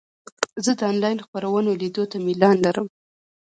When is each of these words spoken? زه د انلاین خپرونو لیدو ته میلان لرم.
زه 0.63 0.71
د 0.79 0.81
انلاین 0.91 1.19
خپرونو 1.25 1.69
لیدو 1.81 2.03
ته 2.11 2.17
میلان 2.25 2.57
لرم. 2.65 2.87